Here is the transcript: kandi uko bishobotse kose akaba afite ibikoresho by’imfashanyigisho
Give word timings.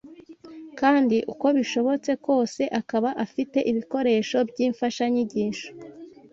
kandi 0.79 1.17
uko 1.33 1.45
bishobotse 1.57 2.11
kose 2.25 2.61
akaba 2.79 3.09
afite 3.25 3.57
ibikoresho 3.71 4.37
by’imfashanyigisho 4.49 5.67